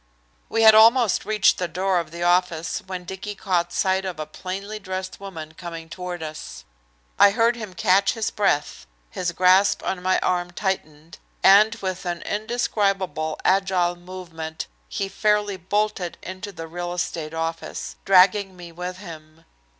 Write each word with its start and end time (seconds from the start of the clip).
We 0.49 0.63
had 0.63 0.73
almost 0.73 1.25
reached 1.25 1.59
the 1.59 1.67
door 1.67 1.99
of 1.99 2.09
the 2.09 2.23
office 2.23 2.79
when 2.87 3.03
Dicky 3.05 3.35
caught 3.35 3.71
sight 3.71 4.03
of 4.03 4.19
a 4.19 4.25
plainly 4.25 4.79
dressed 4.79 5.19
woman 5.19 5.53
coming 5.53 5.89
toward 5.89 6.23
us. 6.23 6.65
I 7.19 7.29
heard 7.29 7.55
him 7.55 7.75
catch 7.75 8.13
his 8.13 8.31
breath, 8.31 8.87
his 9.11 9.31
grasp 9.31 9.83
on 9.83 10.01
my 10.01 10.17
arm 10.21 10.49
tightened, 10.53 11.19
and 11.43 11.75
with 11.75 12.03
an 12.07 12.23
indescribable 12.23 13.37
agile 13.45 13.95
movement 13.95 14.65
he 14.89 15.07
fairly 15.07 15.55
bolted 15.57 16.17
into 16.23 16.51
the 16.51 16.67
real 16.67 16.93
estate 16.93 17.35
office, 17.35 17.95
dragging 18.03 18.57
me 18.57 18.71
with 18.71 18.97
him. 18.97 19.45